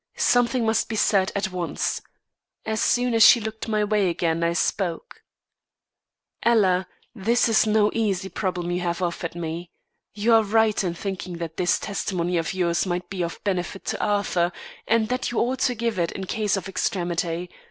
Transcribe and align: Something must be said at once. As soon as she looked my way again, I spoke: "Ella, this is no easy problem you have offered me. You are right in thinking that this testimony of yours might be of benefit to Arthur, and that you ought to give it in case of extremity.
Something 0.17 0.65
must 0.65 0.89
be 0.89 0.95
said 0.95 1.31
at 1.35 1.51
once. 1.51 2.01
As 2.65 2.81
soon 2.81 3.13
as 3.13 3.21
she 3.21 3.39
looked 3.39 3.67
my 3.67 3.83
way 3.83 4.09
again, 4.09 4.43
I 4.43 4.53
spoke: 4.53 5.21
"Ella, 6.41 6.87
this 7.13 7.47
is 7.47 7.67
no 7.67 7.91
easy 7.93 8.27
problem 8.27 8.71
you 8.71 8.79
have 8.81 9.03
offered 9.03 9.35
me. 9.35 9.69
You 10.15 10.33
are 10.33 10.43
right 10.43 10.83
in 10.83 10.95
thinking 10.95 11.37
that 11.37 11.57
this 11.57 11.77
testimony 11.77 12.37
of 12.37 12.51
yours 12.55 12.87
might 12.87 13.11
be 13.11 13.21
of 13.21 13.43
benefit 13.43 13.85
to 13.93 14.03
Arthur, 14.03 14.51
and 14.87 15.07
that 15.09 15.29
you 15.29 15.37
ought 15.37 15.59
to 15.59 15.75
give 15.75 15.99
it 15.99 16.11
in 16.13 16.25
case 16.25 16.57
of 16.57 16.67
extremity. 16.67 17.47